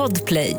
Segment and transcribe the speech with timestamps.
[0.00, 0.56] Podplay.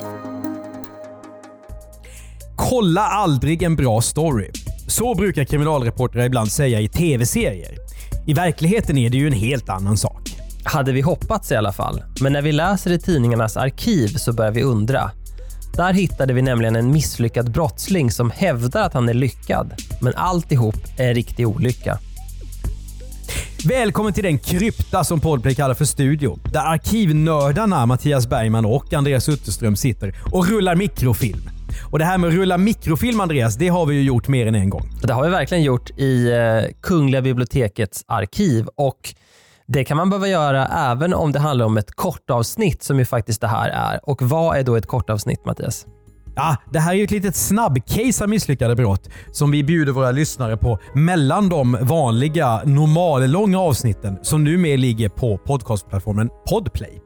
[2.55, 4.51] Kolla aldrig en bra story.
[4.87, 7.77] Så brukar kriminalreportrar ibland säga i tv-serier.
[8.27, 10.21] I verkligheten är det ju en helt annan sak.
[10.63, 12.03] Hade vi hoppats i alla fall.
[12.21, 15.11] Men när vi läser i tidningarnas arkiv så börjar vi undra.
[15.75, 19.73] Där hittade vi nämligen en misslyckad brottsling som hävdar att han är lyckad.
[20.01, 21.99] Men alltihop är en riktig olycka.
[23.65, 26.39] Välkommen till den krypta som Podplay kallar för studio.
[26.53, 31.49] Där arkivnördarna Mattias Bergman och Andreas Utterström sitter och rullar mikrofilm.
[31.91, 34.55] Och det här med att rulla mikrofilm Andreas, det har vi ju gjort mer än
[34.55, 34.89] en gång.
[35.01, 39.15] Det har vi verkligen gjort i eh, Kungliga bibliotekets arkiv och
[39.67, 43.41] det kan man behöva göra även om det handlar om ett kortavsnitt som ju faktiskt
[43.41, 44.09] det här är.
[44.09, 45.85] Och vad är då ett kortavsnitt Mattias?
[46.35, 50.11] Ja, det här är ju ett litet snabbcase av misslyckade brott som vi bjuder våra
[50.11, 57.01] lyssnare på mellan de vanliga normallånga avsnitten som numera ligger på podcastplattformen Podplay.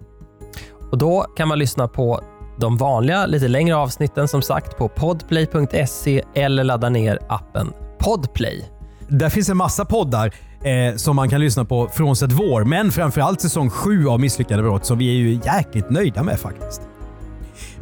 [0.92, 2.22] Och Då kan man lyssna på
[2.60, 8.66] de vanliga lite längre avsnitten som sagt på podplay.se eller ladda ner appen Podplay.
[9.08, 13.42] Där finns en massa poddar eh, som man kan lyssna på frånsett vår, men framförallt
[13.42, 16.82] säsong 7 av Misslyckade brott som vi är ju jäkligt nöjda med faktiskt.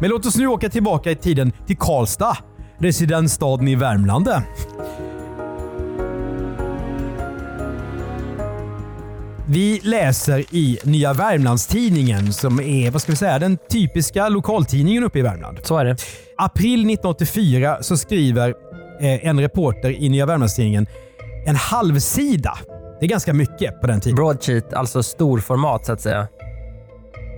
[0.03, 2.37] Men låt oss nu åka tillbaka i tiden till Karlstad,
[2.77, 4.29] residensstaden i Värmland.
[9.47, 15.19] Vi läser i Nya Värmlandstidningen som är vad ska vi säga, den typiska lokaltidningen uppe
[15.19, 15.59] i Värmland.
[15.63, 15.97] Så är det.
[16.37, 18.49] April 1984 så skriver
[18.99, 20.87] eh, en reporter i Nya Värmlandstidningen
[21.45, 22.57] en halvsida.
[22.99, 24.15] Det är ganska mycket på den tiden.
[24.15, 26.27] Broadsheet, alltså storformat så att säga.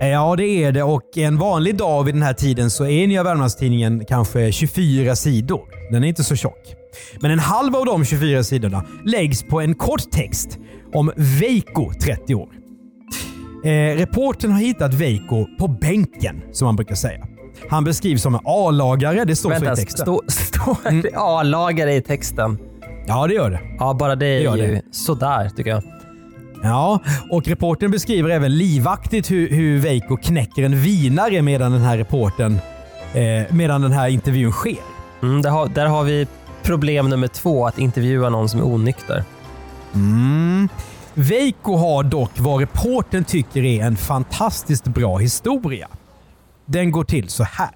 [0.00, 3.22] Ja, det är det och en vanlig dag vid den här tiden så är Nya
[3.22, 5.60] Värmlandstidningen kanske 24 sidor.
[5.90, 6.74] Den är inte så tjock.
[7.20, 10.58] Men en halv av de 24 sidorna läggs på en kort text
[10.94, 12.48] om Veiko 30 år.
[13.64, 17.26] Eh, reporten har hittat Veiko på bänken, som man brukar säga.
[17.70, 20.06] Han beskrivs som en A-lagare, det står Vänta, så i texten.
[20.06, 22.58] stå- står det A-lagare i texten?
[23.06, 23.60] Ja, det gör det.
[23.78, 24.82] Ja, bara det är Det gör ju det.
[24.90, 25.82] sådär tycker jag.
[26.62, 27.00] Ja,
[27.30, 32.58] och reporten beskriver även livaktigt hur, hur Veiko knäcker en vinare medan den här reporten,
[33.14, 34.76] eh, medan den här intervjun sker.
[35.22, 36.26] Mm, där, har, där har vi
[36.62, 39.24] problem nummer två, att intervjua någon som är onykter.
[39.94, 40.68] Mm.
[41.14, 45.88] Veiko har dock vad reporten tycker är en fantastiskt bra historia.
[46.66, 47.74] Den går till så här.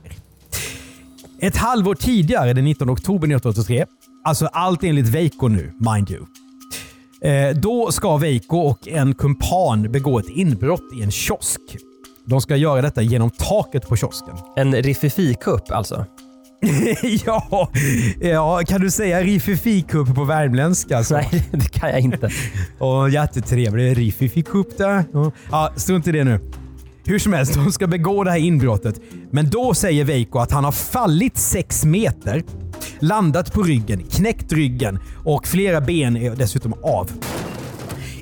[1.41, 3.87] Ett halvår tidigare, den 19 oktober 1983,
[4.25, 6.27] alltså allt enligt Veiko nu, mind you.
[7.23, 11.61] Eh, då ska Veiko och en kumpan begå ett inbrott i en kiosk.
[12.25, 14.35] De ska göra detta genom taket på kiosken.
[14.57, 16.07] En riffifi-kupp alltså.
[17.27, 17.71] ja,
[18.21, 21.05] ja, kan du säga riffifikupp på värmländska?
[21.05, 21.15] Så?
[21.15, 22.31] Nej, det kan jag inte.
[22.79, 25.05] Och jättetrevlig riffifikupp där.
[25.51, 26.41] Ja, strunt i det nu.
[27.05, 29.01] Hur som helst, de ska begå det här inbrottet.
[29.31, 32.43] Men då säger Veiko att han har fallit sex meter,
[33.01, 37.11] landat på ryggen, knäckt ryggen och flera ben är dessutom av.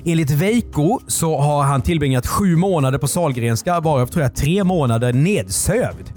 [0.05, 5.13] Enligt Veiko så har han tillbringat sju månader på Sahlgrenska, varav tror jag tre månader
[5.13, 6.13] nedsövd.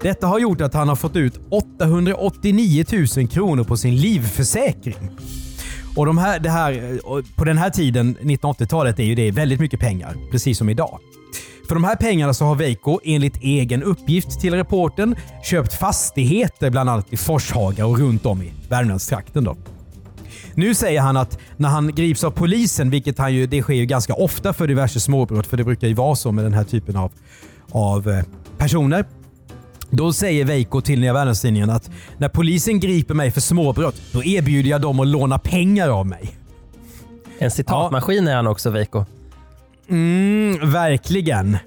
[0.00, 2.84] Detta har gjort att han har fått ut 889
[3.16, 5.10] 000 kronor på sin livförsäkring.
[5.96, 7.00] Och de här, det här,
[7.36, 10.16] på den här tiden, 1980-talet, är ju det väldigt mycket pengar.
[10.30, 10.98] Precis som idag.
[11.68, 16.90] För de här pengarna så har Veiko enligt egen uppgift till reporten köpt fastigheter bland
[16.90, 19.44] annat i Forshaga och runt om i Värmlandstrakten.
[19.44, 19.56] Då.
[20.54, 23.86] Nu säger han att när han grips av polisen, vilket han ju, det sker ju
[23.86, 26.96] ganska ofta för diverse småbrott, för det brukar ju vara så med den här typen
[26.96, 27.12] av,
[27.70, 28.24] av eh,
[28.58, 29.04] personer.
[29.90, 34.70] Då säger Veiko till Nya Värmlandstidningen att när polisen griper mig för småbrott, då erbjuder
[34.70, 36.36] jag dem att låna pengar av mig.
[37.38, 39.04] En citatmaskin är han också, Veiko.
[39.88, 41.58] Mm, verkligen.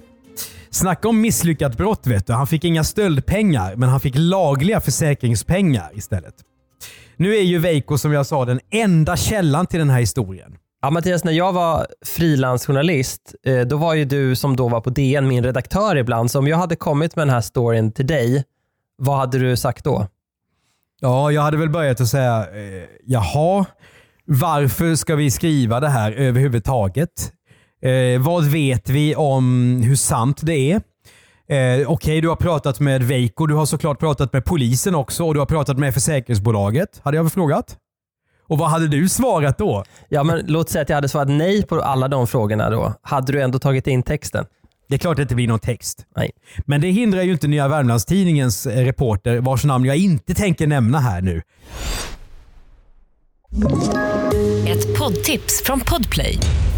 [0.70, 2.32] Snacka om misslyckat brott vet du.
[2.32, 6.34] Han fick inga stöldpengar, men han fick lagliga försäkringspengar istället.
[7.16, 10.56] Nu är ju Veiko som jag sa den enda källan till den här historien.
[10.82, 14.90] Ja, Mattias, när jag var frilansjournalist, eh, då var ju du som då var på
[14.90, 16.30] DN min redaktör ibland.
[16.30, 18.44] Så om jag hade kommit med den här storyn till dig,
[18.98, 20.06] vad hade du sagt då?
[21.00, 23.64] Ja, jag hade väl börjat att säga, eh, jaha,
[24.24, 27.32] varför ska vi skriva det här överhuvudtaget?
[27.82, 30.80] Eh, vad vet vi om hur sant det är?
[31.80, 35.34] Eh, Okej, du har pratat med Veiko, du har såklart pratat med polisen också och
[35.34, 37.76] du har pratat med försäkringsbolaget, hade jag väl frågat.
[38.48, 39.84] Och vad hade du svarat då?
[40.08, 42.94] Ja, men låt säga att jag hade svarat nej på alla de frågorna då.
[43.02, 44.44] Hade du ändå tagit in texten?
[44.88, 46.06] Det är klart att det inte blir någon text.
[46.16, 46.30] Nej.
[46.66, 50.98] Men det hindrar ju inte Nya Värmlandstidningens eh, reporter, vars namn jag inte tänker nämna
[50.98, 51.42] här nu.
[54.68, 56.38] Ett poddtips från Podplay.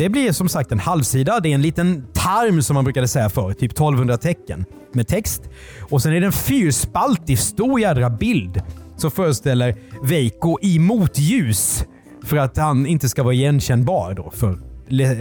[0.00, 1.40] Det blir som sagt en halvsida.
[1.40, 5.42] Det är en liten tarm som man brukade säga förr, typ 1200 tecken med text.
[5.90, 8.62] Och sen är det en fyrspaltig stor jädra bild
[8.96, 11.84] som föreställer Veiko i motljus
[12.24, 14.58] för att han inte ska vara igenkännbar då för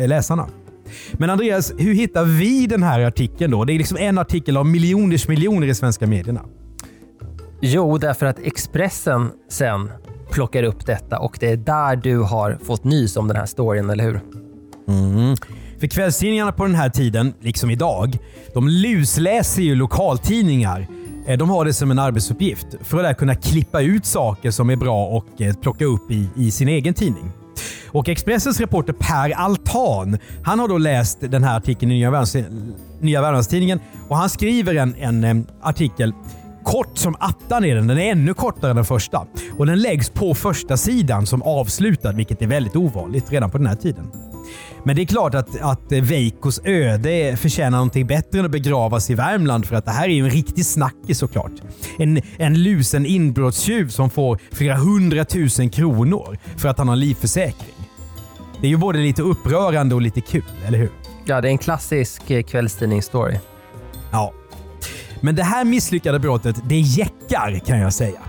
[0.07, 0.47] läsarna.
[1.13, 3.65] Men Andreas, hur hittar vi den här artikeln då?
[3.65, 6.41] Det är liksom en artikel av miljoners miljoner i svenska medierna.
[7.61, 9.91] Jo, därför att Expressen sen
[10.31, 13.89] plockar upp detta och det är där du har fått nys om den här storyn,
[13.89, 14.21] eller hur?
[14.89, 15.35] Mm.
[15.79, 18.17] För kvällstidningarna på den här tiden, liksom idag,
[18.53, 20.87] de lusläser ju lokaltidningar.
[21.27, 24.75] Eh, de har det som en arbetsuppgift för att kunna klippa ut saker som är
[24.75, 27.31] bra och eh, plocka upp i, i sin egen tidning.
[27.91, 31.95] Och Expressens reporter Per Altan, han har då läst den här artikeln i
[33.01, 36.13] Nya, Värmlandstidningen och han skriver en, en, en artikel
[36.63, 37.87] Kort som attan är den.
[37.87, 39.27] Den är ännu kortare än den första.
[39.57, 43.67] Och Den läggs på första sidan som avslutad, vilket är väldigt ovanligt redan på den
[43.67, 44.11] här tiden.
[44.89, 49.15] Men det är klart att, att Veikos öde förtjänar någonting bättre än att begravas i
[49.15, 51.51] Värmland för att det här är ju en riktig snackis såklart.
[51.97, 57.75] En, en lusen inbrottstjuv som får flera hundratusen kronor för att han har livförsäkring.
[58.61, 60.91] Det är ju både lite upprörande och lite kul, eller hur?
[61.25, 63.39] Ja, det är en klassisk eh, kvällstidningsstory.
[64.11, 64.33] Ja.
[65.21, 68.19] Men det här misslyckade brottet, det jäckar kan jag säga.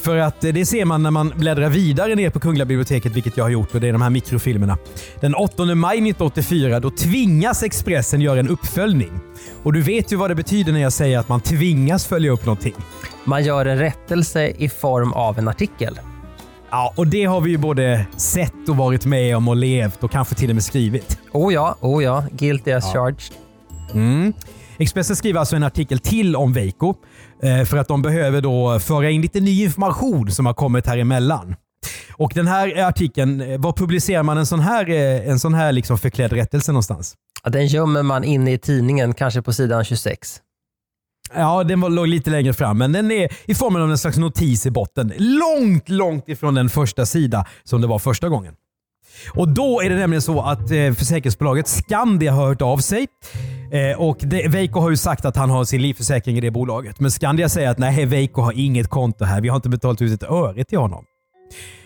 [0.00, 3.36] För att eh, det ser man när man bläddrar vidare ner på Kungliga biblioteket, vilket
[3.36, 4.78] jag har gjort och det är de här mikrofilmerna.
[5.20, 9.20] Den 8 maj 1984 då tvingas Expressen göra en uppföljning.
[9.62, 12.46] Och du vet ju vad det betyder när jag säger att man tvingas följa upp
[12.46, 12.74] någonting.
[13.24, 16.00] Man gör en rättelse i form av en artikel.
[16.70, 20.10] Ja, och det har vi ju både sett och varit med om och levt och
[20.10, 21.18] kanske till och med skrivit.
[21.32, 22.24] Oh ja, oh ja.
[22.32, 22.92] Guilty as ja.
[22.92, 23.32] charged.
[23.94, 24.32] Mm.
[24.78, 26.94] Expressen skriver alltså en artikel till om Veiko
[27.66, 31.54] för att de behöver då föra in lite ny information som har kommit här emellan.
[32.20, 35.72] Och den här artikeln, eh, var publicerar man en sån här, eh, en sån här
[35.72, 37.14] liksom förklädd rättelse någonstans?
[37.44, 40.40] Ja, den gömmer man inne i tidningen, kanske på sidan 26.
[41.34, 44.16] Ja, den var, låg lite längre fram, men den är i formen av en slags
[44.16, 45.12] notis i botten.
[45.18, 48.54] Långt, långt ifrån den första sida som det var första gången.
[49.34, 53.06] Och Då är det nämligen så att eh, försäkringsbolaget Skandia har hört av sig.
[53.72, 57.00] Eh, och det, Veiko har ju sagt att han har sin livförsäkring i det bolaget.
[57.00, 59.40] Men Skandia säger att nej, Veiko har inget konto här.
[59.40, 61.04] Vi har inte betalat ut ett öre till honom.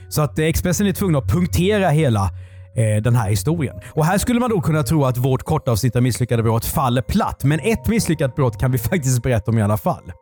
[0.09, 2.31] Så att eh, Expressen är tvungna att punktera hela
[2.77, 3.77] eh, den här historien.
[3.93, 7.45] Och Här skulle man då kunna tro att vårt kortavsnitt av misslyckade brott faller platt.
[7.45, 10.13] Men ett misslyckat brott kan vi faktiskt berätta om i alla fall.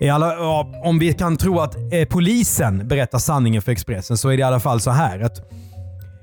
[0.00, 4.28] I alla, ja, om vi kan tro att eh, polisen berättar sanningen för Expressen så
[4.28, 5.50] är det i alla fall så här att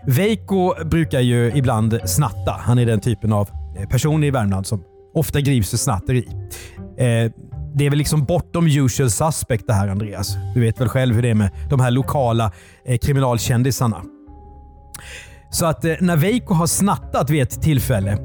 [0.08, 2.52] Veiko brukar ju ibland snatta.
[2.60, 4.84] Han är den typen av Eh, personer person i Värmland som
[5.14, 6.28] ofta grips för snatteri.
[6.98, 7.32] Eh,
[7.76, 10.38] det är väl liksom bortom usual suspect det här Andreas.
[10.54, 12.52] Du vet väl själv hur det är med de här lokala
[12.86, 14.04] eh, kriminalkändisarna.
[15.52, 18.18] Så att eh, när Veiko har snattat vid ett tillfälle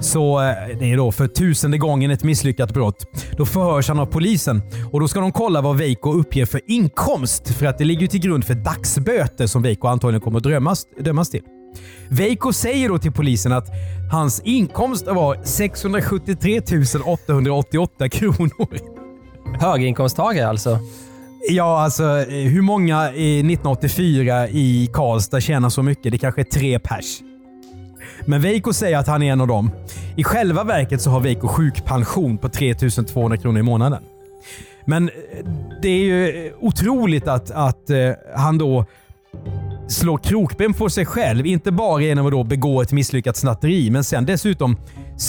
[0.00, 3.06] så eh, det är då för tusende gången ett misslyckat brott.
[3.36, 4.62] Då förhörs han av polisen
[4.92, 8.20] och då ska de kolla vad Veiko uppger för inkomst för att det ligger till
[8.20, 11.42] grund för dagsböter som Veiko antagligen kommer att drömmas, dömas till.
[12.08, 13.66] Veiko säger då till polisen att
[14.10, 16.60] hans inkomst var 673
[17.04, 18.78] 888 kronor.
[19.60, 20.78] Höginkomsttagare alltså?
[21.48, 26.12] Ja, alltså hur många 1984 i Karlstad tjänar så mycket?
[26.12, 27.20] Det kanske är tre pers.
[28.26, 29.70] Men Veiko säger att han är en av dem.
[30.16, 34.02] I själva verket så har Veiko sjukpension på 3200 kronor i månaden.
[34.84, 35.14] Men eh,
[35.82, 37.90] det är ju otroligt att, att
[38.36, 38.86] han då
[39.88, 41.46] slå krokben för sig själv.
[41.46, 44.76] Inte bara genom att då begå ett misslyckat snatteri, men sen dessutom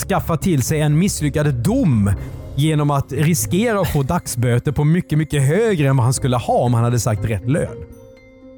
[0.08, 2.12] skaffa till sig en misslyckad dom
[2.56, 6.58] genom att riskera att få dagsböter på mycket, mycket högre än vad han skulle ha
[6.58, 7.78] om han hade sagt rätt lön.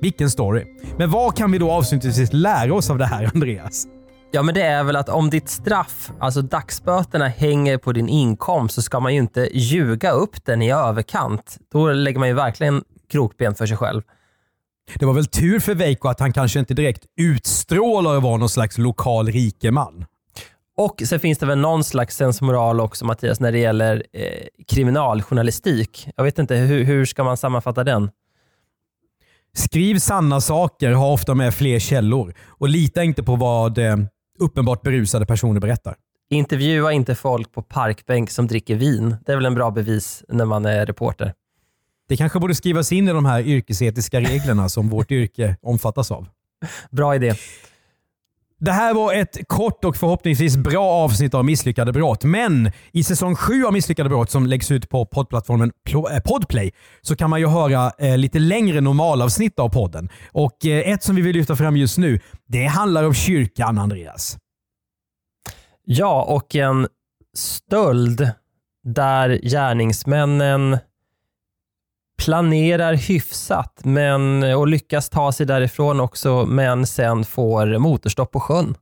[0.01, 0.63] Vilken story.
[0.97, 3.87] Men vad kan vi då avslutningsvis lära oss av det här, Andreas?
[4.31, 8.75] Ja, men det är väl att om ditt straff, alltså dagsböterna, hänger på din inkomst
[8.75, 11.57] så ska man ju inte ljuga upp den i överkant.
[11.71, 14.01] Då lägger man ju verkligen krokben för sig själv.
[14.93, 18.49] Det var väl tur för Veiko att han kanske inte direkt utstrålar att vara någon
[18.49, 20.05] slags lokal rikeman.
[20.77, 26.07] Och sen finns det väl någon slags sensmoral också Mattias när det gäller eh, kriminaljournalistik.
[26.15, 28.09] Jag vet inte, hur, hur ska man sammanfatta den?
[29.53, 33.97] Skriv sanna saker, ha ofta med fler källor och lita inte på vad eh,
[34.39, 35.95] uppenbart berusade personer berättar.
[36.29, 39.15] Intervjua inte folk på parkbänk som dricker vin.
[39.25, 41.33] Det är väl en bra bevis när man är reporter.
[42.07, 46.27] Det kanske borde skrivas in i de här yrkesetiska reglerna som vårt yrke omfattas av.
[46.91, 47.33] Bra idé.
[48.59, 52.23] Det här var ett kort och förhoppningsvis bra avsnitt av Misslyckade brott.
[52.23, 56.71] Men i säsong 7 av Misslyckade brott som läggs ut på poddplattformen Pl- eh, Podplay
[57.01, 60.09] så kan man ju höra eh, lite längre normalavsnitt av podden.
[60.31, 64.37] Och eh, Ett som vi vill lyfta fram just nu, det handlar om kyrkan, Andreas.
[65.85, 66.87] Ja, och en
[67.37, 68.29] stöld
[68.83, 70.77] där gärningsmännen
[72.17, 78.75] planerar hyfsat men, och lyckas ta sig därifrån också, men sen får motorstopp på sjön.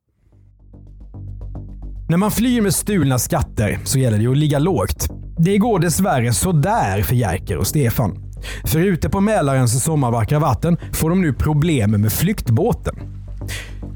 [2.10, 5.08] När man flyr med stulna skatter så gäller det att ligga lågt.
[5.38, 8.18] Det går dessvärre sådär för Jerker och Stefan.
[8.66, 12.96] För ute på Mälarens sommarvackra vatten får de nu problem med flyktbåten.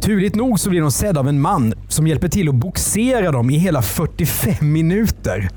[0.01, 3.49] Turligt nog så blir de sedda av en man som hjälper till att boxera dem
[3.49, 5.49] i hela 45 minuter.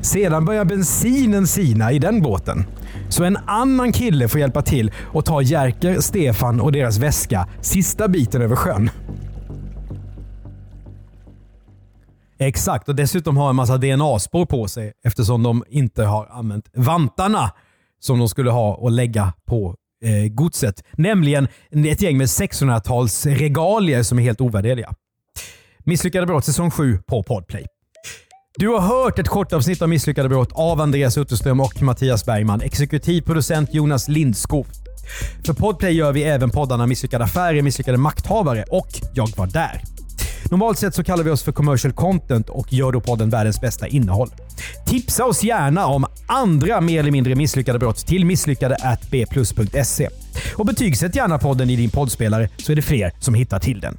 [0.00, 2.64] Sedan börjar bensinen sina i den båten.
[3.12, 8.08] Så en annan kille får hjälpa till och ta Jerker, Stefan och deras väska sista
[8.08, 8.90] biten över sjön.
[12.38, 17.50] Exakt, och dessutom har en massa DNA-spår på sig eftersom de inte har använt vantarna
[18.00, 20.84] som de skulle ha och lägga på eh, godset.
[20.92, 24.94] Nämligen ett gäng med 1600-tals regalier som är helt ovärderliga.
[25.78, 27.66] Misslyckade brott säsong 7 på Podplay.
[28.56, 32.60] Du har hört ett kort avsnitt av Misslyckade brott av Andreas Utterström och Mattias Bergman.
[32.60, 34.66] Exekutiv producent Jonas Lindskog.
[35.46, 39.82] För Podplay gör vi även poddarna Misslyckade affärer, Misslyckade makthavare och Jag var där.
[40.50, 43.86] Normalt sett så kallar vi oss för commercial content och gör då podden världens bästa
[43.86, 44.30] innehåll.
[44.86, 50.08] Tipsa oss gärna om andra mer eller mindre misslyckade brott till misslyckade.bplus.se.
[50.56, 53.98] Och betygsätt gärna podden i din poddspelare så är det fler som hittar till den.